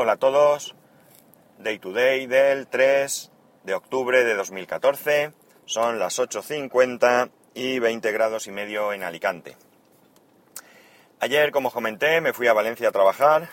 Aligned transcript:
Hola 0.00 0.12
a 0.12 0.16
todos, 0.16 0.76
Day 1.58 1.80
to 1.80 1.92
Day 1.92 2.28
del 2.28 2.68
3 2.68 3.32
de 3.64 3.74
octubre 3.74 4.22
de 4.22 4.36
2014, 4.36 5.32
son 5.64 5.98
las 5.98 6.20
8.50 6.20 7.32
y 7.54 7.80
20 7.80 8.12
grados 8.12 8.46
y 8.46 8.52
medio 8.52 8.92
en 8.92 9.02
Alicante. 9.02 9.56
Ayer, 11.18 11.50
como 11.50 11.72
comenté, 11.72 12.20
me 12.20 12.32
fui 12.32 12.46
a 12.46 12.52
Valencia 12.52 12.90
a 12.90 12.92
trabajar 12.92 13.48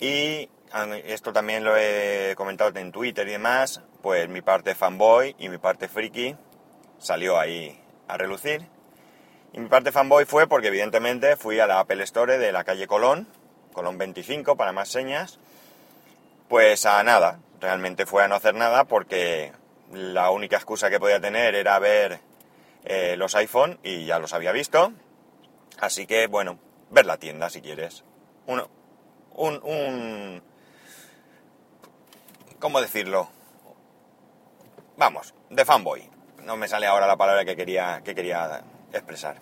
y 0.00 0.50
esto 1.04 1.32
también 1.32 1.62
lo 1.62 1.76
he 1.76 2.34
comentado 2.36 2.76
en 2.80 2.90
Twitter 2.90 3.28
y 3.28 3.30
demás, 3.30 3.82
pues 4.02 4.28
mi 4.28 4.42
parte 4.42 4.74
fanboy 4.74 5.36
y 5.38 5.48
mi 5.48 5.58
parte 5.58 5.86
friki 5.86 6.34
salió 6.98 7.38
ahí 7.38 7.80
a 8.08 8.16
relucir. 8.16 8.66
Y 9.52 9.60
mi 9.60 9.68
parte 9.68 9.92
fanboy 9.92 10.24
fue 10.24 10.48
porque 10.48 10.66
evidentemente 10.66 11.36
fui 11.36 11.60
a 11.60 11.68
la 11.68 11.78
Apple 11.78 12.02
Store 12.02 12.36
de 12.36 12.50
la 12.50 12.64
calle 12.64 12.88
Colón, 12.88 13.28
Colón 13.76 13.98
25 13.98 14.56
para 14.56 14.72
más 14.72 14.88
señas, 14.88 15.38
pues 16.48 16.86
a 16.86 17.02
nada, 17.02 17.40
realmente 17.60 18.06
fue 18.06 18.24
a 18.24 18.28
no 18.28 18.34
hacer 18.34 18.54
nada 18.54 18.84
porque 18.84 19.52
la 19.92 20.30
única 20.30 20.56
excusa 20.56 20.88
que 20.88 20.98
podía 20.98 21.20
tener 21.20 21.54
era 21.54 21.78
ver 21.78 22.20
eh, 22.86 23.16
los 23.18 23.34
iPhone 23.34 23.78
y 23.82 24.06
ya 24.06 24.18
los 24.18 24.32
había 24.32 24.52
visto. 24.52 24.94
Así 25.78 26.06
que 26.06 26.26
bueno, 26.26 26.58
ver 26.90 27.04
la 27.04 27.18
tienda 27.18 27.50
si 27.50 27.60
quieres. 27.60 28.02
Uno, 28.46 28.70
un, 29.34 29.60
un, 29.62 30.42
¿cómo 32.58 32.80
decirlo? 32.80 33.28
Vamos, 34.96 35.34
de 35.50 35.66
fanboy. 35.66 36.08
No 36.44 36.56
me 36.56 36.66
sale 36.66 36.86
ahora 36.86 37.06
la 37.06 37.18
palabra 37.18 37.44
que 37.44 37.56
quería, 37.56 38.00
que 38.02 38.14
quería 38.14 38.62
expresar. 38.94 39.36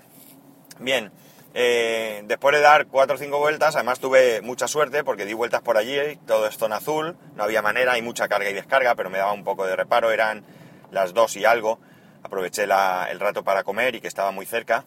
Bien, 0.81 1.13
eh, 1.55 2.23
después 2.27 2.55
de 2.55 2.61
dar 2.61 2.87
cuatro 2.87 3.15
o 3.15 3.19
cinco 3.19 3.39
vueltas, 3.39 3.77
además 3.77 4.01
tuve 4.01 4.43
mucha 4.43 4.69
suerte 4.69 5.05
porque 5.05 5.25
di 5.25 5.33
vueltas 5.33 5.63
por 5.63 5.77
allí, 5.77 6.17
todo 6.27 6.47
es 6.47 6.57
zona 6.57 6.77
azul, 6.77 7.17
no 7.37 7.45
había 7.45 7.63
manera, 7.63 7.93
hay 7.93 8.03
mucha 8.03 8.29
carga 8.29 8.51
y 8.51 8.53
descarga, 8.53 8.95
pero 8.95 9.09
me 9.09 9.19
daba 9.19 9.33
un 9.33 9.45
poco 9.45 9.65
de 9.65 9.77
reparo, 9.77 10.11
eran 10.11 10.45
las 10.91 11.15
dos 11.15 11.37
y 11.37 11.45
algo, 11.45 11.79
aproveché 12.23 12.65
el 12.65 13.21
rato 13.21 13.45
para 13.45 13.63
comer 13.63 13.95
y 13.95 14.01
que 14.01 14.09
estaba 14.09 14.33
muy 14.33 14.47
cerca. 14.47 14.85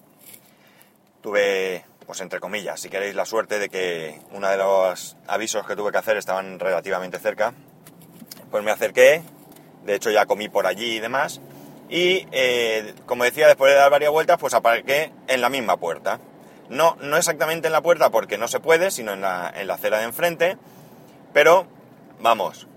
Tuve 1.22 1.84
pues 2.08 2.22
entre 2.22 2.40
comillas, 2.40 2.80
si 2.80 2.90
queréis 2.90 3.16
la 3.16 3.26
suerte 3.26 3.60
de 3.60 3.68
que 3.68 4.22
uno 4.32 4.48
de 4.48 4.56
los 4.56 5.18
avisos 5.28 5.68
que 5.68 5.76
tuve 5.76 5.92
que 5.92 5.98
hacer 5.98 6.16
estaban 6.16 6.58
relativamente 6.58 7.20
cerca, 7.20 7.54
pues 8.50 8.64
me 8.64 8.72
acerqué, 8.72 9.22
de 9.84 9.96
hecho 9.96 10.10
ya 10.10 10.26
comí 10.26 10.48
por 10.48 10.68
allí 10.68 10.96
y 10.96 11.00
demás, 11.02 11.42
y 11.90 12.26
eh, 12.32 12.94
como 13.06 13.26
decía, 13.26 13.48
después 13.48 13.74
de 13.74 13.78
dar 13.78 13.92
varias 13.92 14.12
vueltas, 14.12 14.38
pues 14.40 14.54
aparqué 14.54 15.12
en 15.28 15.42
la 15.42 15.50
misma 15.50 15.76
puerta. 15.76 16.20
No, 16.70 16.98
no 17.02 17.18
exactamente 17.18 17.68
en 17.68 17.74
la 17.74 17.82
puerta 17.82 18.10
porque 18.10 18.38
no 18.38 18.48
se 18.48 18.60
puede, 18.60 18.92
sino 18.92 19.14
en 19.14 19.22
la, 19.22 19.52
en 19.56 19.68
la 19.68 19.76
acera 19.76 20.00
de 20.00 20.06
enfrente, 20.06 20.58
pero 21.34 21.68
vamos, 22.20 22.68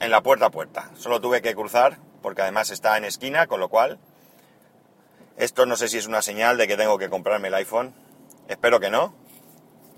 en 0.00 0.10
la 0.10 0.22
puerta 0.22 0.46
a 0.46 0.50
puerta. 0.50 0.90
Solo 0.96 1.20
tuve 1.20 1.42
que 1.42 1.54
cruzar 1.54 1.98
porque 2.22 2.42
además 2.42 2.70
está 2.70 2.96
en 2.96 3.04
esquina, 3.04 3.46
con 3.46 3.60
lo 3.60 3.68
cual 3.68 3.98
esto 5.36 5.66
no 5.66 5.76
sé 5.76 5.88
si 5.88 5.98
es 5.98 6.06
una 6.06 6.20
señal 6.20 6.58
de 6.58 6.66
que 6.66 6.76
tengo 6.76 6.98
que 6.98 7.08
comprarme 7.08 7.48
el 7.48 7.54
iPhone 7.54 7.94
Espero 8.48 8.80
que 8.80 8.88
no, 8.88 9.14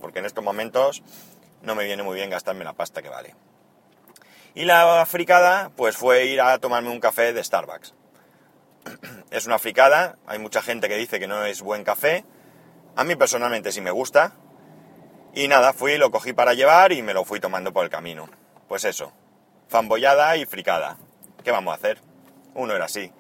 porque 0.01 0.19
en 0.19 0.25
estos 0.25 0.43
momentos 0.43 1.05
no 1.63 1.77
me 1.77 1.85
viene 1.85 2.03
muy 2.03 2.17
bien 2.17 2.31
gastarme 2.31 2.65
la 2.65 2.73
pasta 2.73 3.01
que 3.01 3.09
vale. 3.09 3.37
Y 4.55 4.65
la 4.65 5.07
fricada, 5.07 5.71
pues 5.77 5.97
fue 5.97 6.25
ir 6.25 6.41
a 6.41 6.59
tomarme 6.59 6.91
un 6.91 6.99
café 6.99 7.33
de 7.33 7.45
Starbucks. 7.45 7.95
Es 9.31 9.47
una 9.47 9.61
fricada, 9.61 10.19
hay 10.27 10.41
mucha 10.41 10.61
gente 10.61 10.89
que 10.89 10.97
dice 10.97 11.21
que 11.21 11.29
no 11.29 11.45
es 11.45 11.63
buen 11.63 11.85
café. 11.85 12.25
A 13.01 13.05
mí 13.05 13.17
personalmente 13.17 13.73
sí 13.73 13.81
me 13.81 13.91
gusta. 13.91 14.35
Y 15.33 15.49
nada, 15.49 15.73
fui, 15.73 15.97
lo 15.97 16.11
cogí 16.11 16.35
para 16.35 16.53
llevar 16.53 16.93
y 16.93 17.01
me 17.01 17.15
lo 17.15 17.25
fui 17.25 17.41
tomando 17.41 17.73
por 17.73 17.83
el 17.83 17.91
camino. 17.91 18.29
Pues 18.69 18.85
eso, 18.85 19.11
fanboyada 19.69 20.37
y 20.37 20.45
fricada. 20.45 20.99
¿Qué 21.43 21.51
vamos 21.51 21.73
a 21.73 21.77
hacer? 21.77 22.03
Uno 22.53 22.75
era 22.75 22.85
así. 22.85 23.11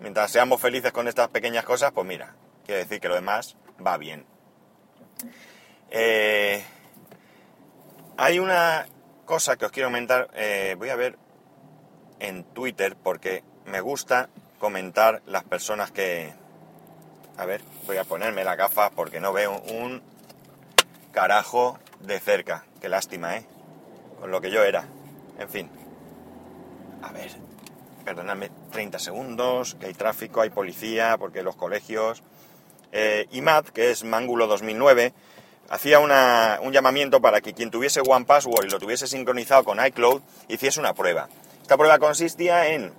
Mientras 0.00 0.30
seamos 0.30 0.62
felices 0.62 0.92
con 0.92 1.08
estas 1.08 1.28
pequeñas 1.28 1.66
cosas, 1.66 1.92
pues 1.92 2.06
mira, 2.06 2.36
quiere 2.64 2.84
decir 2.84 3.00
que 3.00 3.08
lo 3.10 3.16
demás 3.16 3.58
va 3.86 3.98
bien. 3.98 4.24
Eh, 5.90 6.64
hay 8.16 8.38
una 8.38 8.86
cosa 9.26 9.58
que 9.58 9.66
os 9.66 9.72
quiero 9.72 9.88
comentar. 9.90 10.30
Eh, 10.32 10.74
voy 10.78 10.88
a 10.88 10.96
ver 10.96 11.18
en 12.18 12.44
Twitter 12.44 12.96
porque 12.96 13.44
me 13.66 13.82
gusta 13.82 14.30
comentar 14.58 15.20
las 15.26 15.44
personas 15.44 15.90
que... 15.90 16.32
A 17.38 17.46
ver, 17.46 17.60
voy 17.86 17.96
a 17.96 18.04
ponerme 18.04 18.42
la 18.42 18.56
gafa 18.56 18.90
porque 18.90 19.20
no 19.20 19.32
veo 19.32 19.62
un 19.70 20.02
carajo 21.12 21.78
de 22.00 22.18
cerca. 22.18 22.64
Qué 22.80 22.88
lástima, 22.88 23.36
¿eh? 23.36 23.46
Con 24.20 24.32
lo 24.32 24.40
que 24.40 24.50
yo 24.50 24.64
era. 24.64 24.88
En 25.38 25.48
fin. 25.48 25.70
A 27.00 27.12
ver, 27.12 27.30
perdonadme 28.04 28.50
30 28.72 28.98
segundos, 28.98 29.76
que 29.76 29.86
hay 29.86 29.94
tráfico, 29.94 30.40
hay 30.40 30.50
policía, 30.50 31.16
porque 31.16 31.44
los 31.44 31.54
colegios... 31.54 32.24
Eh, 32.90 33.28
IMAD, 33.30 33.66
que 33.66 33.92
es 33.92 34.02
Mangulo 34.02 34.48
2009, 34.48 35.12
hacía 35.68 36.00
un 36.00 36.72
llamamiento 36.72 37.20
para 37.20 37.40
que 37.40 37.52
quien 37.52 37.70
tuviese 37.70 38.00
One 38.00 38.24
Password 38.24 38.66
y 38.66 38.70
lo 38.70 38.80
tuviese 38.80 39.06
sincronizado 39.06 39.62
con 39.62 39.84
iCloud 39.84 40.22
hiciese 40.48 40.80
una 40.80 40.94
prueba. 40.94 41.28
Esta 41.62 41.76
prueba 41.76 41.98
consistía 42.00 42.68
en 42.68 42.92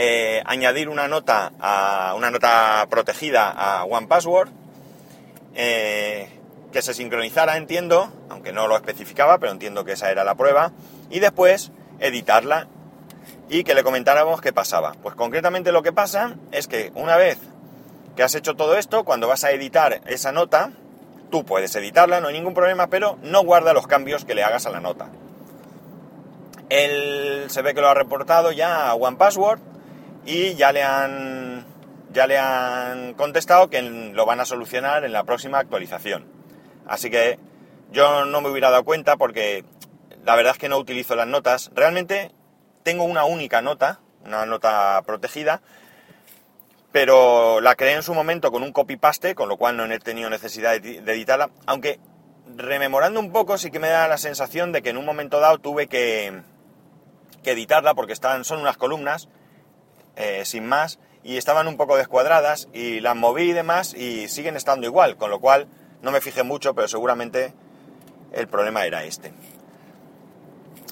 eh, 0.00 0.44
añadir 0.46 0.88
una 0.88 1.08
nota, 1.08 1.50
a, 1.58 2.14
una 2.16 2.30
nota 2.30 2.86
protegida 2.88 3.50
a 3.50 3.84
One 3.84 4.06
Password, 4.06 4.48
eh, 5.56 6.28
que 6.70 6.82
se 6.82 6.94
sincronizara, 6.94 7.56
entiendo, 7.56 8.12
aunque 8.28 8.52
no 8.52 8.68
lo 8.68 8.76
especificaba, 8.76 9.38
pero 9.38 9.50
entiendo 9.50 9.84
que 9.84 9.92
esa 9.92 10.12
era 10.12 10.22
la 10.22 10.36
prueba, 10.36 10.70
y 11.10 11.18
después 11.18 11.72
editarla 11.98 12.68
y 13.48 13.64
que 13.64 13.74
le 13.74 13.82
comentáramos 13.82 14.40
qué 14.40 14.52
pasaba. 14.52 14.92
Pues 15.02 15.16
concretamente 15.16 15.72
lo 15.72 15.82
que 15.82 15.92
pasa 15.92 16.36
es 16.52 16.68
que 16.68 16.92
una 16.94 17.16
vez 17.16 17.40
que 18.14 18.22
has 18.22 18.36
hecho 18.36 18.54
todo 18.54 18.76
esto, 18.76 19.02
cuando 19.02 19.26
vas 19.26 19.42
a 19.42 19.50
editar 19.50 20.00
esa 20.06 20.30
nota, 20.30 20.70
tú 21.28 21.44
puedes 21.44 21.74
editarla, 21.74 22.20
no 22.20 22.28
hay 22.28 22.34
ningún 22.34 22.54
problema, 22.54 22.86
pero 22.86 23.18
no 23.24 23.42
guarda 23.42 23.72
los 23.72 23.88
cambios 23.88 24.24
que 24.24 24.36
le 24.36 24.44
hagas 24.44 24.64
a 24.64 24.70
la 24.70 24.78
nota. 24.78 25.08
Él 26.68 27.46
se 27.48 27.62
ve 27.62 27.74
que 27.74 27.80
lo 27.80 27.88
ha 27.88 27.94
reportado 27.94 28.52
ya 28.52 28.90
a 28.90 28.94
OnePassword 28.94 29.77
y 30.24 30.54
ya 30.54 30.72
le 30.72 30.82
han 30.82 31.66
ya 32.12 32.26
le 32.26 32.38
han 32.38 33.14
contestado 33.14 33.68
que 33.68 33.82
lo 33.82 34.26
van 34.26 34.40
a 34.40 34.44
solucionar 34.44 35.04
en 35.04 35.12
la 35.12 35.24
próxima 35.24 35.58
actualización. 35.58 36.26
Así 36.86 37.10
que 37.10 37.38
yo 37.92 38.24
no 38.24 38.40
me 38.40 38.50
hubiera 38.50 38.70
dado 38.70 38.84
cuenta 38.84 39.16
porque 39.16 39.64
la 40.24 40.34
verdad 40.36 40.52
es 40.52 40.58
que 40.58 40.68
no 40.68 40.78
utilizo 40.78 41.14
las 41.16 41.26
notas. 41.26 41.70
Realmente 41.74 42.32
tengo 42.82 43.04
una 43.04 43.24
única 43.24 43.62
nota, 43.62 44.00
una 44.24 44.46
nota 44.46 45.02
protegida, 45.06 45.60
pero 46.92 47.60
la 47.60 47.74
creé 47.74 47.94
en 47.94 48.02
su 48.02 48.14
momento 48.14 48.50
con 48.50 48.62
un 48.62 48.72
copy-paste, 48.72 49.34
con 49.34 49.48
lo 49.48 49.56
cual 49.56 49.76
no 49.76 49.84
he 49.84 49.98
tenido 49.98 50.30
necesidad 50.30 50.80
de, 50.80 50.98
editarla, 50.98 51.50
aunque 51.66 52.00
rememorando 52.56 53.20
un 53.20 53.30
poco 53.30 53.58
sí 53.58 53.70
que 53.70 53.78
me 53.78 53.88
da 53.88 54.08
la 54.08 54.16
sensación 54.16 54.72
de 54.72 54.82
que 54.82 54.90
en 54.90 54.96
un 54.96 55.04
momento 55.04 55.38
dado 55.40 55.58
tuve 55.58 55.86
que, 55.86 56.42
editarla 57.44 57.94
porque 57.94 58.12
están, 58.12 58.44
son 58.44 58.60
unas 58.60 58.76
columnas, 58.76 59.30
eh, 60.18 60.44
sin 60.44 60.66
más, 60.66 60.98
y 61.22 61.36
estaban 61.36 61.68
un 61.68 61.76
poco 61.76 61.96
descuadradas 61.96 62.68
y 62.72 63.00
las 63.00 63.16
moví 63.16 63.50
y 63.50 63.52
demás 63.52 63.94
y 63.94 64.28
siguen 64.28 64.56
estando 64.56 64.86
igual, 64.86 65.16
con 65.16 65.30
lo 65.30 65.40
cual 65.40 65.68
no 66.02 66.10
me 66.10 66.20
fijé 66.20 66.42
mucho, 66.42 66.74
pero 66.74 66.88
seguramente 66.88 67.54
el 68.32 68.48
problema 68.48 68.84
era 68.84 69.04
este. 69.04 69.32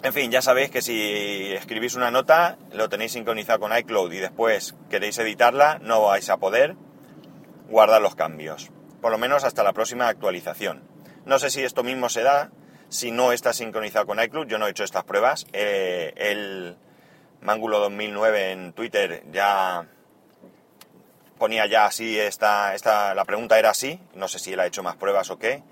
En 0.03 0.13
fin, 0.13 0.31
ya 0.31 0.43
sabéis 0.43 0.71
que 0.71 0.83
si 0.83 1.53
escribís 1.53 1.97
una 1.97 2.11
nota, 2.11 2.57
lo 2.73 2.89
tenéis 2.89 3.13
sincronizado 3.13 3.59
con 3.59 3.77
iCloud 3.77 4.13
y 4.13 4.19
después 4.19 4.77
queréis 4.89 5.19
editarla, 5.19 5.81
no 5.83 6.03
vais 6.03 6.31
a 6.31 6.37
poder 6.37 6.77
guardar 7.69 8.01
los 8.01 8.15
cambios. 8.15 8.71
Por 9.01 9.11
lo 9.11 9.19
menos 9.19 9.43
hasta 9.43 9.65
la 9.65 9.73
próxima 9.73 10.07
actualización. 10.07 10.83
No 11.25 11.41
sé 11.41 11.51
si 11.51 11.65
esto 11.65 11.83
mismo 11.83 12.09
se 12.09 12.23
da 12.23 12.51
si 12.89 13.11
no 13.11 13.33
está 13.33 13.53
sincronizado 13.53 14.07
con 14.07 14.23
iCloud. 14.23 14.47
Yo 14.47 14.59
no 14.59 14.67
he 14.67 14.71
hecho 14.71 14.85
estas 14.85 15.05
pruebas. 15.05 15.47
Eh, 15.53 16.13
el 16.17 16.77
Mangulo 17.47 17.79
2009 17.79 18.51
en 18.51 18.73
Twitter 18.75 19.23
ya 19.31 19.87
ponía 21.39 21.67
ya 21.67 21.87
así, 21.87 22.19
esta, 22.19 22.75
esta, 22.75 23.15
la 23.15 23.25
pregunta 23.25 23.59
era 23.59 23.71
así. 23.71 24.01
No 24.15 24.29
sé 24.29 24.39
si 24.39 24.53
él 24.53 24.61
ha 24.61 24.67
hecho 24.67 24.83
más 24.83 24.97
pruebas 24.97 25.31
o 25.31 25.39
qué 25.39 25.63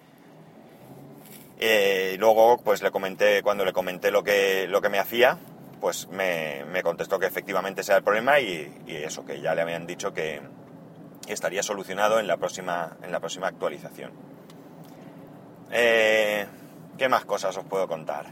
eh, 1.58 2.12
y 2.14 2.18
luego, 2.18 2.58
pues 2.58 2.82
le 2.82 2.90
comenté, 2.90 3.42
cuando 3.42 3.64
le 3.64 3.72
comenté 3.72 4.10
lo 4.10 4.22
que, 4.22 4.66
lo 4.68 4.80
que 4.80 4.88
me 4.88 4.98
hacía, 4.98 5.38
pues 5.80 6.08
me, 6.08 6.82
contestó 6.82 7.18
que 7.18 7.26
efectivamente 7.26 7.80
ese 7.80 7.92
era 7.92 7.98
el 7.98 8.04
problema 8.04 8.40
y, 8.40 8.84
eso, 8.86 9.24
que 9.24 9.40
ya 9.40 9.54
le 9.54 9.62
habían 9.62 9.86
dicho 9.86 10.12
que 10.12 10.40
estaría 11.28 11.62
solucionado 11.62 12.18
en 12.18 12.26
la 12.26 12.36
próxima, 12.36 12.96
en 13.02 13.12
la 13.12 13.20
próxima 13.20 13.48
actualización. 13.48 14.12
Eh, 15.70 16.46
¿Qué 16.98 17.08
más 17.08 17.24
cosas 17.24 17.56
os 17.56 17.64
puedo 17.64 17.88
contar? 17.88 18.26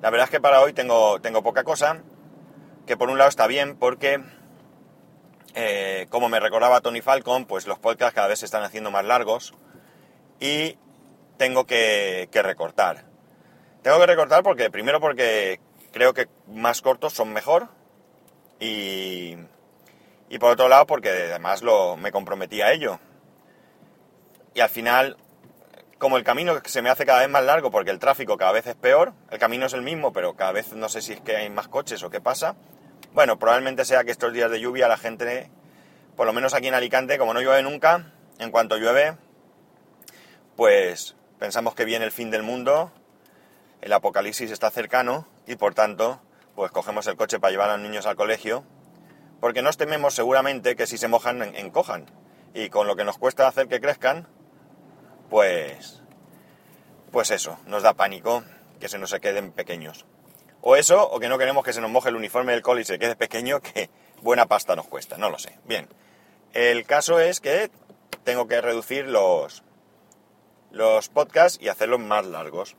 La 0.00 0.10
verdad 0.10 0.24
es 0.24 0.30
que 0.30 0.40
para 0.40 0.60
hoy 0.60 0.72
tengo, 0.72 1.20
tengo 1.20 1.42
poca 1.42 1.64
cosa, 1.64 2.00
que 2.86 2.96
por 2.96 3.10
un 3.10 3.18
lado 3.18 3.28
está 3.28 3.46
bien 3.46 3.76
porque, 3.76 4.22
eh, 5.54 6.06
como 6.10 6.28
me 6.28 6.40
recordaba 6.40 6.80
Tony 6.80 7.00
Falcon, 7.00 7.46
pues 7.46 7.66
los 7.66 7.78
podcasts 7.78 8.14
cada 8.14 8.28
vez 8.28 8.40
se 8.40 8.46
están 8.46 8.62
haciendo 8.62 8.90
más 8.90 9.04
largos 9.04 9.54
y 10.40 10.76
tengo 11.36 11.66
que, 11.66 12.28
recortar. 12.32 13.04
Tengo 13.82 13.98
que 13.98 14.06
recortar 14.06 14.42
porque, 14.42 14.70
primero 14.70 15.00
porque 15.00 15.60
creo 15.92 16.14
que 16.14 16.28
más 16.48 16.82
cortos 16.82 17.12
son 17.12 17.32
mejor 17.32 17.68
y, 18.60 19.36
y 20.28 20.38
por 20.38 20.52
otro 20.52 20.68
lado 20.68 20.86
porque 20.86 21.08
además 21.08 21.62
lo, 21.62 21.96
me 21.96 22.12
comprometí 22.12 22.62
a 22.62 22.72
ello. 22.72 22.98
Y 24.54 24.60
al 24.60 24.68
final, 24.68 25.16
como 25.98 26.16
el 26.16 26.24
camino 26.24 26.60
se 26.64 26.82
me 26.82 26.90
hace 26.90 27.06
cada 27.06 27.20
vez 27.20 27.28
más 27.28 27.44
largo 27.44 27.70
porque 27.70 27.90
el 27.90 27.98
tráfico 27.98 28.36
cada 28.36 28.52
vez 28.52 28.66
es 28.66 28.74
peor, 28.74 29.12
el 29.30 29.38
camino 29.38 29.66
es 29.66 29.72
el 29.72 29.82
mismo, 29.82 30.12
pero 30.12 30.34
cada 30.34 30.52
vez 30.52 30.72
no 30.72 30.88
sé 30.88 31.00
si 31.00 31.12
es 31.12 31.20
que 31.20 31.36
hay 31.36 31.48
más 31.48 31.68
coches 31.68 32.02
o 32.02 32.10
qué 32.10 32.20
pasa. 32.20 32.56
Bueno, 33.14 33.38
probablemente 33.38 33.84
sea 33.84 34.04
que 34.04 34.10
estos 34.10 34.32
días 34.32 34.50
de 34.50 34.58
lluvia 34.58 34.88
la 34.88 34.96
gente, 34.96 35.50
por 36.16 36.26
lo 36.26 36.32
menos 36.32 36.54
aquí 36.54 36.68
en 36.68 36.74
Alicante, 36.74 37.18
como 37.18 37.34
no 37.34 37.42
llueve 37.42 37.62
nunca, 37.62 38.10
en 38.38 38.50
cuanto 38.50 38.78
llueve, 38.78 39.18
pues 40.56 41.14
pensamos 41.38 41.74
que 41.74 41.84
viene 41.84 42.06
el 42.06 42.10
fin 42.10 42.30
del 42.30 42.42
mundo, 42.42 42.90
el 43.82 43.92
apocalipsis 43.92 44.50
está 44.50 44.70
cercano 44.70 45.28
y 45.46 45.56
por 45.56 45.74
tanto, 45.74 46.22
pues 46.54 46.72
cogemos 46.72 47.06
el 47.06 47.16
coche 47.16 47.38
para 47.38 47.50
llevar 47.50 47.68
a 47.68 47.76
los 47.76 47.82
niños 47.82 48.06
al 48.06 48.16
colegio, 48.16 48.64
porque 49.40 49.60
nos 49.60 49.76
tememos 49.76 50.14
seguramente 50.14 50.74
que 50.74 50.86
si 50.86 50.96
se 50.96 51.08
mojan 51.08 51.42
encojan. 51.54 52.06
Y 52.54 52.70
con 52.70 52.86
lo 52.86 52.96
que 52.96 53.04
nos 53.04 53.18
cuesta 53.18 53.46
hacer 53.46 53.68
que 53.68 53.80
crezcan, 53.80 54.26
pues 55.28 56.02
pues 57.10 57.30
eso, 57.30 57.58
nos 57.66 57.82
da 57.82 57.92
pánico 57.92 58.42
que 58.80 58.88
se 58.88 58.98
nos 58.98 59.12
queden 59.20 59.52
pequeños. 59.52 60.06
O 60.62 60.76
eso, 60.76 61.10
o 61.10 61.18
que 61.18 61.28
no 61.28 61.38
queremos 61.38 61.64
que 61.64 61.72
se 61.72 61.80
nos 61.80 61.90
moje 61.90 62.08
el 62.08 62.16
uniforme 62.16 62.52
del 62.52 62.62
cole 62.62 62.82
y 62.82 62.84
se 62.84 62.98
quede 62.98 63.16
pequeño, 63.16 63.60
que 63.60 63.90
buena 64.22 64.46
pasta 64.46 64.76
nos 64.76 64.86
cuesta, 64.86 65.18
no 65.18 65.28
lo 65.28 65.38
sé. 65.38 65.58
Bien, 65.64 65.88
el 66.52 66.86
caso 66.86 67.18
es 67.18 67.40
que 67.40 67.70
tengo 68.22 68.46
que 68.46 68.60
reducir 68.60 69.06
los, 69.06 69.64
los 70.70 71.08
podcasts 71.08 71.58
y 71.60 71.68
hacerlos 71.68 71.98
más 71.98 72.24
largos. 72.26 72.76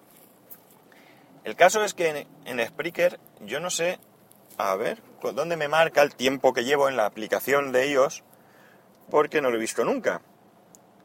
El 1.44 1.58
caso 1.58 1.84
es 1.84 1.94
que 1.94 2.08
en, 2.08 2.28
en 2.46 2.66
Spreaker 2.66 3.20
yo 3.42 3.60
no 3.60 3.70
sé, 3.70 4.00
a 4.58 4.76
ver, 4.76 5.02
¿dónde 5.22 5.58
me 5.58 5.68
marca 5.68 6.02
el 6.02 6.16
tiempo 6.16 6.54
que 6.54 6.64
llevo 6.64 6.88
en 6.88 6.96
la 6.96 7.06
aplicación 7.06 7.74
de 7.74 7.90
iOS? 7.90 8.24
Porque 9.12 9.42
no 9.42 9.50
lo 9.50 9.58
he 9.58 9.60
visto 9.60 9.84
nunca. 9.84 10.22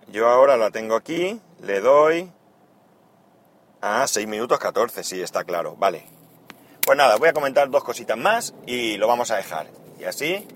Yo 0.06 0.28
ahora 0.28 0.56
la 0.56 0.70
tengo 0.70 0.94
aquí, 0.94 1.40
le 1.60 1.80
doy... 1.80 2.32
Ah, 3.80 4.06
6 4.06 4.26
minutos 4.26 4.58
14, 4.58 5.04
sí, 5.04 5.20
está 5.20 5.44
claro, 5.44 5.76
vale. 5.76 6.17
Pues 6.88 6.96
nada, 6.96 7.16
voy 7.16 7.28
a 7.28 7.34
comentar 7.34 7.68
dos 7.68 7.84
cositas 7.84 8.16
más 8.16 8.54
y 8.64 8.96
lo 8.96 9.06
vamos 9.06 9.30
a 9.30 9.36
dejar. 9.36 9.66
Y 10.00 10.04
así 10.04 10.48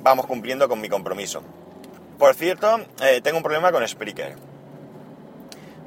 vamos 0.00 0.26
cumpliendo 0.26 0.68
con 0.68 0.80
mi 0.80 0.88
compromiso. 0.88 1.40
Por 2.18 2.34
cierto, 2.34 2.80
eh, 3.00 3.20
tengo 3.22 3.36
un 3.36 3.44
problema 3.44 3.70
con 3.70 3.86
Spreaker. 3.86 4.34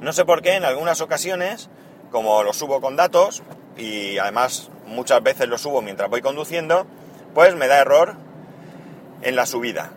No 0.00 0.14
sé 0.14 0.24
por 0.24 0.40
qué 0.40 0.54
en 0.54 0.64
algunas 0.64 1.02
ocasiones, 1.02 1.68
como 2.10 2.42
lo 2.42 2.54
subo 2.54 2.80
con 2.80 2.96
datos, 2.96 3.42
y 3.76 4.16
además 4.16 4.70
muchas 4.86 5.22
veces 5.22 5.46
lo 5.46 5.58
subo 5.58 5.82
mientras 5.82 6.08
voy 6.08 6.22
conduciendo, 6.22 6.86
pues 7.34 7.54
me 7.54 7.66
da 7.66 7.80
error 7.80 8.16
en 9.20 9.36
la 9.36 9.44
subida. 9.44 9.92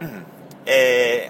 Eh, 0.66 1.28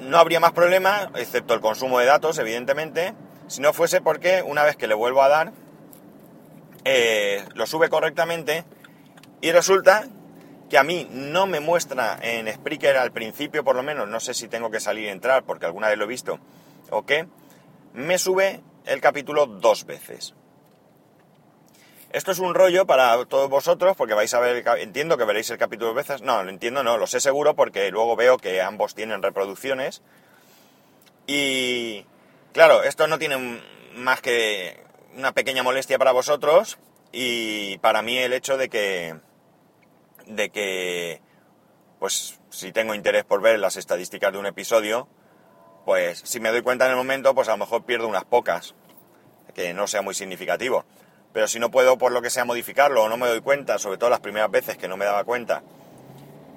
no 0.00 0.18
habría 0.18 0.40
más 0.40 0.52
problema, 0.52 1.10
excepto 1.14 1.54
el 1.54 1.60
consumo 1.60 1.98
de 2.00 2.04
datos, 2.04 2.38
evidentemente, 2.38 3.14
si 3.46 3.62
no 3.62 3.72
fuese 3.72 4.02
porque 4.02 4.42
una 4.42 4.62
vez 4.62 4.76
que 4.76 4.86
le 4.86 4.94
vuelvo 4.94 5.22
a 5.22 5.28
dar, 5.28 5.52
eh, 6.88 7.44
lo 7.54 7.66
sube 7.66 7.88
correctamente 7.88 8.64
y 9.40 9.50
resulta 9.50 10.06
que 10.70 10.78
a 10.78 10.84
mí 10.84 11.08
no 11.10 11.48
me 11.48 11.58
muestra 11.58 12.16
en 12.22 12.46
Spreaker 12.46 12.96
al 12.96 13.10
principio, 13.10 13.64
por 13.64 13.74
lo 13.74 13.82
menos, 13.82 14.08
no 14.08 14.20
sé 14.20 14.34
si 14.34 14.46
tengo 14.46 14.70
que 14.70 14.78
salir 14.78 15.06
y 15.06 15.08
entrar 15.08 15.42
porque 15.42 15.66
alguna 15.66 15.88
vez 15.88 15.98
lo 15.98 16.04
he 16.04 16.08
visto 16.08 16.38
o 16.90 17.04
qué, 17.04 17.26
me 17.92 18.18
sube 18.18 18.60
el 18.84 19.00
capítulo 19.00 19.46
dos 19.46 19.84
veces. 19.84 20.34
Esto 22.12 22.30
es 22.30 22.38
un 22.38 22.54
rollo 22.54 22.86
para 22.86 23.24
todos 23.24 23.50
vosotros 23.50 23.96
porque 23.96 24.14
vais 24.14 24.32
a 24.32 24.38
ver, 24.38 24.64
entiendo 24.78 25.18
que 25.18 25.24
veréis 25.24 25.50
el 25.50 25.58
capítulo 25.58 25.88
dos 25.88 25.96
veces, 25.96 26.22
no, 26.22 26.44
lo 26.44 26.50
entiendo, 26.50 26.84
no, 26.84 26.98
lo 26.98 27.08
sé 27.08 27.18
seguro 27.18 27.56
porque 27.56 27.90
luego 27.90 28.14
veo 28.14 28.38
que 28.38 28.62
ambos 28.62 28.94
tienen 28.94 29.24
reproducciones 29.24 30.02
y 31.26 32.06
claro, 32.52 32.84
esto 32.84 33.08
no 33.08 33.18
tiene 33.18 33.60
más 33.96 34.20
que 34.20 34.85
una 35.16 35.32
pequeña 35.32 35.62
molestia 35.62 35.98
para 35.98 36.12
vosotros 36.12 36.78
y 37.10 37.78
para 37.78 38.02
mí 38.02 38.18
el 38.18 38.32
hecho 38.32 38.56
de 38.56 38.68
que 38.68 39.16
de 40.26 40.50
que 40.50 41.22
pues 41.98 42.38
si 42.50 42.72
tengo 42.72 42.94
interés 42.94 43.24
por 43.24 43.40
ver 43.40 43.58
las 43.58 43.76
estadísticas 43.76 44.32
de 44.32 44.38
un 44.38 44.46
episodio, 44.46 45.08
pues 45.84 46.20
si 46.24 46.40
me 46.40 46.50
doy 46.50 46.62
cuenta 46.62 46.84
en 46.84 46.90
el 46.90 46.96
momento, 46.96 47.34
pues 47.34 47.48
a 47.48 47.52
lo 47.52 47.58
mejor 47.58 47.84
pierdo 47.84 48.06
unas 48.06 48.24
pocas, 48.24 48.74
que 49.54 49.72
no 49.72 49.86
sea 49.86 50.02
muy 50.02 50.14
significativo. 50.14 50.84
Pero 51.32 51.48
si 51.48 51.58
no 51.58 51.70
puedo 51.70 51.96
por 51.96 52.12
lo 52.12 52.20
que 52.20 52.30
sea 52.30 52.44
modificarlo 52.44 53.04
o 53.04 53.08
no 53.08 53.16
me 53.16 53.26
doy 53.28 53.40
cuenta, 53.40 53.78
sobre 53.78 53.96
todo 53.96 54.10
las 54.10 54.20
primeras 54.20 54.50
veces 54.50 54.76
que 54.76 54.88
no 54.88 54.96
me 54.96 55.04
daba 55.06 55.24
cuenta 55.24 55.62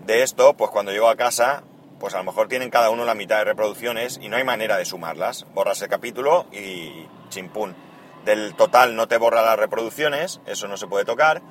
de 0.06 0.24
esto, 0.24 0.56
pues 0.56 0.72
cuando 0.72 0.92
llego 0.92 1.10
a 1.10 1.16
casa, 1.16 1.64
pues 2.00 2.14
a 2.16 2.18
lo 2.18 2.26
mejor 2.26 2.48
tienen 2.50 2.70
cada 2.70 2.90
uno 2.90 3.06
la 3.06 3.16
mitad 3.16 3.38
de 3.38 3.46
reproducciones 3.46 4.20
y 4.22 4.28
no 4.28 4.36
hay 4.36 4.44
manera 4.44 4.78
de 4.78 4.86
sumarlas. 4.86 5.46
Borras 5.54 5.82
el 5.82 5.90
capítulo 5.90 6.48
y 6.52 7.08
chimpún. 7.30 7.89
Del 8.26 8.56
total 8.56 8.96
no 8.96 9.08
te 9.08 9.18
borra 9.18 9.42
las 9.42 9.58
reproducciones, 9.58 10.42
eso 10.46 10.68
no 10.68 10.78
se 10.78 10.88
puede 10.88 11.06
tocar, 11.06 11.42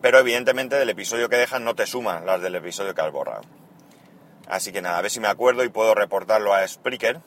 pero 0.00 0.18
evidentemente 0.18 0.76
del 0.76 0.90
episodio 0.90 1.28
que 1.28 1.36
dejan 1.36 1.64
no 1.64 1.74
te 1.74 1.86
suman 1.86 2.26
las 2.26 2.40
del 2.40 2.54
episodio 2.54 2.94
que 2.94 3.00
has 3.00 3.10
borrado. 3.10 3.42
Así 4.46 4.72
que 4.72 4.82
nada, 4.82 4.98
a 4.98 5.02
ver 5.02 5.10
si 5.10 5.20
me 5.20 5.28
acuerdo 5.28 5.64
y 5.64 5.68
puedo 5.68 5.94
reportarlo 5.94 6.52
a 6.52 6.66
Spreaker. 6.66 7.20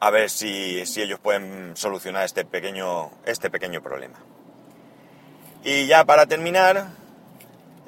A 0.00 0.10
ver 0.10 0.30
si, 0.30 0.80
ellos 0.80 1.18
pueden 1.18 1.76
solucionar 1.76 2.24
este 2.24 2.44
pequeño, 2.44 3.10
este 3.26 3.50
pequeño 3.50 3.82
problema. 3.82 4.18
Y 5.64 5.86
ya 5.86 6.04
para 6.04 6.26
terminar, 6.26 6.86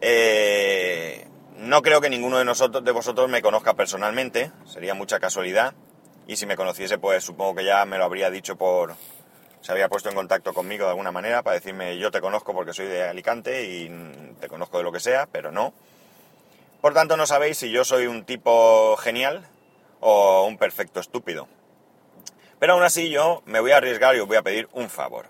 eh, 0.00 1.28
no 1.56 1.82
creo 1.82 2.00
que 2.00 2.10
ninguno 2.10 2.38
de 2.38 2.44
nosotros, 2.44 2.84
de 2.84 2.90
vosotros, 2.90 3.28
me 3.28 3.42
conozca 3.42 3.74
personalmente. 3.74 4.50
Sería 4.66 4.94
mucha 4.94 5.20
casualidad. 5.20 5.74
Y 6.26 6.34
si 6.34 6.46
me 6.46 6.56
conociese, 6.56 6.98
pues 6.98 7.22
supongo 7.22 7.56
que 7.56 7.64
ya 7.64 7.84
me 7.84 7.96
lo 7.96 8.04
habría 8.04 8.28
dicho 8.28 8.56
por, 8.56 8.96
se 9.60 9.72
había 9.72 9.88
puesto 9.88 10.08
en 10.08 10.14
contacto 10.14 10.54
conmigo 10.54 10.84
de 10.84 10.90
alguna 10.90 11.12
manera 11.12 11.42
para 11.42 11.54
decirme 11.54 11.98
yo 11.98 12.10
te 12.10 12.20
conozco 12.20 12.54
porque 12.54 12.72
soy 12.72 12.86
de 12.86 13.02
Alicante 13.02 13.64
y 13.64 14.34
te 14.40 14.48
conozco 14.48 14.78
de 14.78 14.84
lo 14.84 14.92
que 14.92 15.00
sea, 15.00 15.26
pero 15.30 15.52
no. 15.52 15.72
Por 16.80 16.94
tanto, 16.94 17.16
no 17.16 17.26
sabéis 17.26 17.58
si 17.58 17.70
yo 17.70 17.84
soy 17.84 18.06
un 18.06 18.24
tipo 18.24 18.96
genial 18.96 19.46
o 20.00 20.46
un 20.46 20.56
perfecto 20.56 21.00
estúpido. 21.00 21.46
Pero 22.58 22.72
aún 22.72 22.82
así 22.82 23.10
yo 23.10 23.42
me 23.44 23.60
voy 23.60 23.72
a 23.72 23.76
arriesgar 23.76 24.16
y 24.16 24.20
os 24.20 24.26
voy 24.26 24.38
a 24.38 24.42
pedir 24.42 24.68
un 24.72 24.88
favor. 24.88 25.26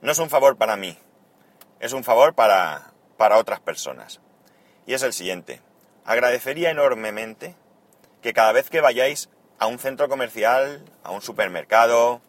No 0.00 0.12
es 0.12 0.18
un 0.18 0.30
favor 0.30 0.56
para 0.56 0.76
mí, 0.76 0.98
es 1.80 1.92
un 1.92 2.04
favor 2.04 2.34
para, 2.34 2.92
para 3.16 3.38
otras 3.38 3.60
personas. 3.60 4.20
Y 4.86 4.94
es 4.94 5.02
el 5.02 5.12
siguiente. 5.12 5.60
Agradecería 6.04 6.70
enormemente 6.70 7.54
que 8.22 8.32
cada 8.32 8.52
vez 8.52 8.70
que 8.70 8.80
vayáis 8.80 9.28
a 9.58 9.66
un 9.66 9.78
centro 9.78 10.08
comercial, 10.08 10.82
a 11.02 11.10
un 11.10 11.22
supermercado, 11.22 12.20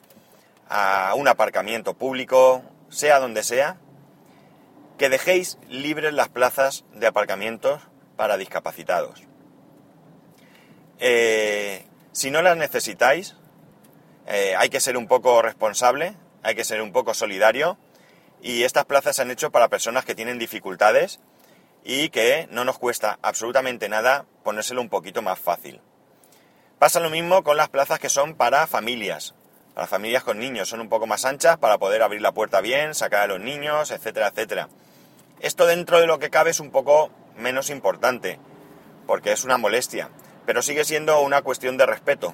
a 0.69 1.13
un 1.15 1.27
aparcamiento 1.27 1.93
público, 1.93 2.63
sea 2.89 3.19
donde 3.19 3.43
sea, 3.43 3.77
que 4.97 5.09
dejéis 5.09 5.57
libres 5.69 6.13
las 6.13 6.29
plazas 6.29 6.85
de 6.93 7.07
aparcamientos 7.07 7.81
para 8.15 8.37
discapacitados. 8.37 9.23
Eh, 10.99 11.85
si 12.11 12.31
no 12.31 12.41
las 12.41 12.57
necesitáis, 12.57 13.35
eh, 14.27 14.55
hay 14.57 14.69
que 14.69 14.79
ser 14.79 14.97
un 14.97 15.07
poco 15.07 15.41
responsable, 15.41 16.15
hay 16.43 16.55
que 16.55 16.63
ser 16.63 16.81
un 16.81 16.93
poco 16.93 17.13
solidario 17.13 17.77
y 18.41 18.63
estas 18.63 18.85
plazas 18.85 19.15
se 19.15 19.21
han 19.21 19.31
hecho 19.31 19.51
para 19.51 19.67
personas 19.67 20.05
que 20.05 20.15
tienen 20.15 20.39
dificultades 20.39 21.19
y 21.83 22.09
que 22.09 22.47
no 22.51 22.63
nos 22.63 22.79
cuesta 22.79 23.19
absolutamente 23.21 23.89
nada 23.89 24.25
ponérselo 24.43 24.81
un 24.81 24.89
poquito 24.89 25.21
más 25.21 25.39
fácil. 25.39 25.81
Pasa 26.79 26.99
lo 26.99 27.09
mismo 27.09 27.43
con 27.43 27.57
las 27.57 27.69
plazas 27.69 27.99
que 27.99 28.09
son 28.09 28.35
para 28.35 28.67
familias, 28.67 29.35
para 29.75 29.87
familias 29.87 30.23
con 30.23 30.39
niños 30.39 30.69
son 30.69 30.79
un 30.79 30.87
poco 30.87 31.05
más 31.05 31.25
anchas 31.25 31.57
para 31.57 31.77
poder 31.77 32.01
abrir 32.01 32.21
la 32.21 32.31
puerta 32.31 32.61
bien, 32.61 32.95
sacar 32.95 33.23
a 33.23 33.27
los 33.27 33.41
niños, 33.41 33.91
etcétera, 33.91 34.29
etcétera. 34.29 34.69
Esto 35.41 35.65
dentro 35.65 35.99
de 35.99 36.07
lo 36.07 36.17
que 36.17 36.29
cabe 36.29 36.51
es 36.51 36.61
un 36.61 36.71
poco 36.71 37.11
menos 37.35 37.69
importante, 37.69 38.39
porque 39.05 39.33
es 39.33 39.43
una 39.43 39.57
molestia, 39.57 40.09
pero 40.45 40.61
sigue 40.61 40.85
siendo 40.85 41.19
una 41.19 41.41
cuestión 41.41 41.75
de 41.75 41.85
respeto. 41.85 42.33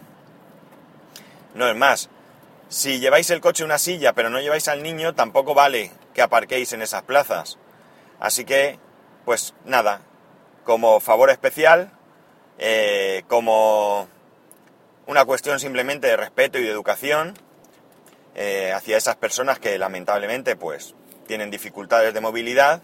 No 1.55 1.67
es 1.67 1.75
más, 1.75 2.11
si 2.69 2.99
lleváis 2.99 3.31
el 3.31 3.41
coche 3.41 3.63
una 3.63 3.79
silla 3.79 4.13
pero 4.13 4.29
no 4.29 4.39
lleváis 4.39 4.67
al 4.67 4.83
niño, 4.83 5.15
tampoco 5.15 5.55
vale 5.55 5.91
que 6.13 6.21
aparquéis 6.21 6.73
en 6.73 6.83
esas 6.83 7.01
plazas. 7.01 7.57
Así 8.19 8.45
que, 8.45 8.77
pues 9.25 9.55
nada, 9.65 10.01
como 10.63 10.99
favor 10.99 11.31
especial, 11.31 11.91
eh, 12.59 13.23
como 13.27 14.07
una 15.07 15.25
cuestión 15.25 15.59
simplemente 15.59 16.07
de 16.07 16.17
respeto 16.17 16.57
y 16.57 16.63
de 16.63 16.69
educación 16.69 17.33
eh, 18.35 18.71
hacia 18.73 18.97
esas 18.97 19.15
personas 19.15 19.59
que 19.59 19.77
lamentablemente 19.77 20.55
pues 20.55 20.95
tienen 21.27 21.51
dificultades 21.51 22.13
de 22.13 22.21
movilidad, 22.21 22.81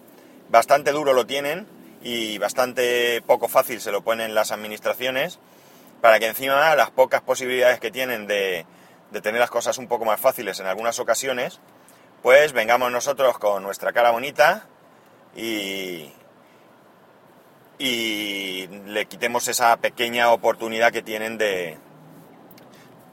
bastante 0.50 0.92
duro 0.92 1.14
lo 1.14 1.26
tienen 1.26 1.68
y 2.02 2.38
bastante 2.38 3.22
poco 3.26 3.48
fácil 3.48 3.82
se 3.82 3.92
lo 3.92 4.02
ponen 4.02 4.36
las 4.36 4.52
administraciones 4.52 5.40
para 6.02 6.20
que 6.20 6.28
encima 6.28 6.76
las 6.76 6.92
pocas 6.92 7.22
posibilidades 7.22 7.80
que 7.80 7.92
tienen 7.92 8.28
de, 8.28 8.66
de 9.12 9.22
tener 9.22 9.40
las 9.40 9.50
cosas 9.50 9.78
un 9.78 9.88
poco 9.88 10.06
más 10.06 10.20
fáciles 10.20 10.60
en 10.60 10.68
algunas 10.68 11.00
ocasiones, 11.00 11.60
pues 12.22 12.54
vengamos 12.54 12.92
nosotros 12.92 13.38
con 13.38 13.64
nuestra 13.64 13.94
cara 13.94 14.12
bonita 14.12 14.68
y, 15.36 16.12
y 17.80 18.68
le 18.86 19.06
quitemos 19.06 19.48
esa 19.48 19.78
pequeña 19.78 20.32
oportunidad 20.32 20.92
que 20.92 21.02
tienen 21.02 21.38
de, 21.38 21.78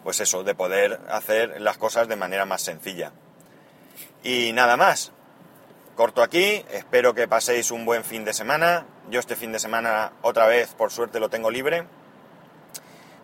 pues 0.04 0.20
eso, 0.20 0.44
de 0.44 0.54
poder 0.54 1.00
hacer 1.08 1.60
las 1.60 1.78
cosas 1.78 2.06
de 2.06 2.16
manera 2.16 2.44
más 2.44 2.62
sencilla. 2.62 3.12
Y 4.22 4.52
nada 4.52 4.76
más. 4.76 5.12
Corto 5.96 6.22
aquí, 6.22 6.64
espero 6.70 7.14
que 7.14 7.26
paséis 7.26 7.70
un 7.70 7.84
buen 7.84 8.04
fin 8.04 8.24
de 8.24 8.32
semana. 8.32 8.86
Yo 9.10 9.20
este 9.20 9.36
fin 9.36 9.52
de 9.52 9.58
semana 9.58 10.12
otra 10.22 10.46
vez, 10.46 10.74
por 10.74 10.90
suerte, 10.90 11.20
lo 11.20 11.30
tengo 11.30 11.50
libre. 11.50 11.86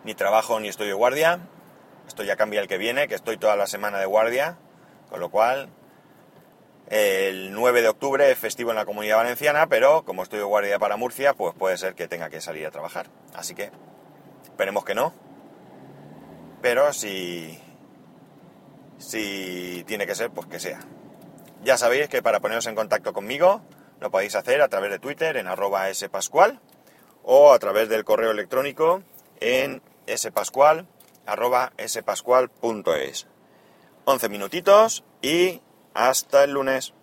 Ni 0.03 0.15
trabajo 0.15 0.59
ni 0.59 0.69
estoy 0.69 0.87
de 0.87 0.93
guardia. 0.93 1.39
Esto 2.07 2.23
ya 2.23 2.35
cambia 2.35 2.61
el 2.61 2.67
que 2.67 2.77
viene, 2.77 3.07
que 3.07 3.15
estoy 3.15 3.37
toda 3.37 3.55
la 3.55 3.67
semana 3.67 3.99
de 3.99 4.05
guardia. 4.05 4.57
Con 5.09 5.19
lo 5.19 5.29
cual, 5.29 5.69
el 6.87 7.53
9 7.53 7.81
de 7.81 7.89
octubre 7.89 8.31
es 8.31 8.37
festivo 8.37 8.71
en 8.71 8.77
la 8.77 8.85
comunidad 8.85 9.17
valenciana, 9.17 9.67
pero 9.67 10.03
como 10.03 10.23
estoy 10.23 10.39
de 10.39 10.45
guardia 10.45 10.79
para 10.79 10.97
Murcia, 10.97 11.33
pues 11.33 11.53
puede 11.53 11.77
ser 11.77 11.93
que 11.93 12.07
tenga 12.07 12.29
que 12.29 12.41
salir 12.41 12.65
a 12.65 12.71
trabajar. 12.71 13.07
Así 13.35 13.53
que 13.53 13.71
esperemos 14.45 14.83
que 14.83 14.95
no. 14.95 15.13
Pero 16.61 16.93
si, 16.93 17.59
si 18.97 19.83
tiene 19.87 20.05
que 20.05 20.15
ser, 20.15 20.31
pues 20.31 20.47
que 20.47 20.59
sea. 20.59 20.79
Ya 21.63 21.77
sabéis 21.77 22.07
que 22.07 22.21
para 22.21 22.39
poneros 22.39 22.67
en 22.67 22.75
contacto 22.75 23.13
conmigo 23.13 23.61
lo 23.99 24.09
podéis 24.09 24.35
hacer 24.35 24.61
a 24.61 24.67
través 24.67 24.89
de 24.91 24.99
Twitter 24.99 25.37
en 25.37 25.47
arroba 25.47 25.93
spascual 25.93 26.59
o 27.23 27.53
a 27.53 27.59
través 27.59 27.87
del 27.87 28.03
correo 28.03 28.31
electrónico 28.31 29.03
en 29.39 29.81
spascual 30.07 30.87
arroba 31.25 31.71
spascual.es. 31.87 33.27
11 34.05 34.29
minutitos 34.29 35.03
y 35.21 35.61
hasta 35.93 36.43
el 36.43 36.53
lunes. 36.53 36.93